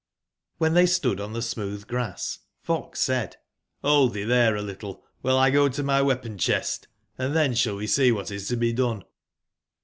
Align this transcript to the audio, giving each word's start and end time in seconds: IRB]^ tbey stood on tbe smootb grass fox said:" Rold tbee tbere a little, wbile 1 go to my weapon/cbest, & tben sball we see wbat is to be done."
IRB]^ 0.59 0.71
tbey 0.73 0.89
stood 0.89 1.21
on 1.21 1.31
tbe 1.33 1.43
smootb 1.53 1.85
grass 1.85 2.39
fox 2.63 2.99
said:" 3.01 3.37
Rold 3.83 4.15
tbee 4.15 4.25
tbere 4.25 4.57
a 4.57 4.61
little, 4.63 5.05
wbile 5.23 5.35
1 5.35 5.51
go 5.53 5.69
to 5.69 5.83
my 5.83 6.01
weapon/cbest, 6.01 6.87
& 7.03 7.19
tben 7.19 7.51
sball 7.51 7.77
we 7.77 7.85
see 7.85 8.09
wbat 8.09 8.31
is 8.31 8.47
to 8.47 8.55
be 8.55 8.73
done." 8.73 9.03